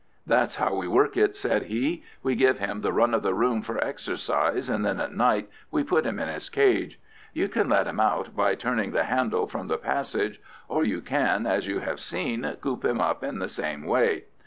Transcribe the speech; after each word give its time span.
"That's 0.25 0.55
how 0.55 0.73
we 0.73 0.87
work 0.87 1.15
it," 1.15 1.37
said 1.37 1.61
he. 1.65 2.03
"We 2.23 2.33
give 2.33 2.57
him 2.57 2.81
the 2.81 2.91
run 2.91 3.13
of 3.13 3.21
the 3.21 3.35
room 3.35 3.61
for 3.61 3.77
exercise, 3.83 4.67
and 4.67 4.83
then 4.83 4.99
at 4.99 5.13
night 5.13 5.47
we 5.69 5.83
put 5.83 6.07
him 6.07 6.17
in 6.17 6.27
his 6.27 6.49
cage. 6.49 6.99
You 7.33 7.47
can 7.47 7.69
let 7.69 7.85
him 7.85 7.99
out 7.99 8.35
by 8.35 8.55
turning 8.55 8.93
the 8.93 9.03
handle 9.03 9.45
from 9.45 9.67
the 9.67 9.77
passage, 9.77 10.41
or 10.67 10.83
you 10.83 11.01
can, 11.01 11.45
as 11.45 11.67
you 11.67 11.81
have 11.81 11.99
seen, 11.99 12.51
coop 12.61 12.83
him 12.83 12.99
up 12.99 13.23
in 13.23 13.37
the 13.37 13.47
same 13.47 13.83
way. 13.83 14.23